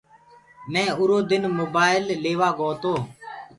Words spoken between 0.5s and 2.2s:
مينٚ اُرو دن موبآئيل